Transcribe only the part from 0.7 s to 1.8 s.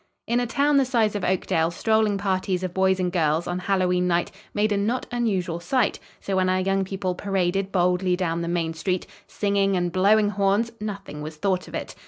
the size of Oakdale